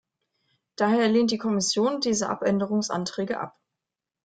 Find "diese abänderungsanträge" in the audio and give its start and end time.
2.01-3.39